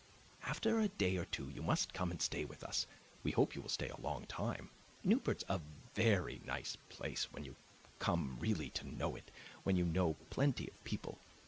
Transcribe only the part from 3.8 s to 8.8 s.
a long time. Newport's a very nice place when you come really